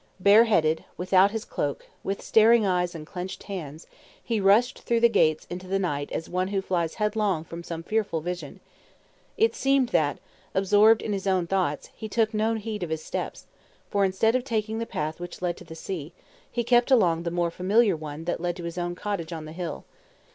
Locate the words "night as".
5.77-6.27